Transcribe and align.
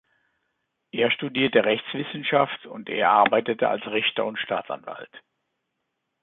Er 0.89 1.11
studierte 1.11 1.63
Rechtswissenschaft 1.63 2.65
und 2.65 2.89
Er 2.89 3.11
arbeitete 3.11 3.69
als 3.69 3.85
Richter 3.85 4.25
und 4.25 4.39
Staatsanwalt. 4.39 5.13